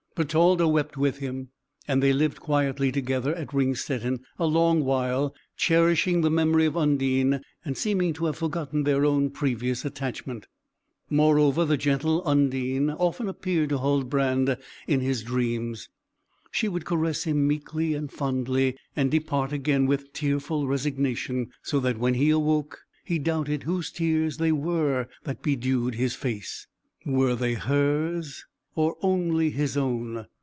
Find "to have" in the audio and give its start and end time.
8.15-8.35